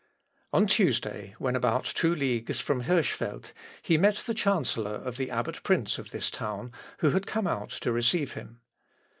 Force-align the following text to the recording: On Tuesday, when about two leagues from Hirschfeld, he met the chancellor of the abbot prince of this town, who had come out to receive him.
On 0.51 0.65
Tuesday, 0.65 1.35
when 1.37 1.55
about 1.55 1.83
two 1.85 2.15
leagues 2.15 2.59
from 2.59 2.85
Hirschfeld, 2.85 3.51
he 3.83 3.99
met 3.99 4.15
the 4.15 4.33
chancellor 4.33 4.95
of 4.95 5.17
the 5.17 5.29
abbot 5.29 5.61
prince 5.61 5.99
of 5.99 6.09
this 6.09 6.31
town, 6.31 6.71
who 7.01 7.11
had 7.11 7.27
come 7.27 7.45
out 7.45 7.69
to 7.69 7.91
receive 7.91 8.33
him. 8.33 8.61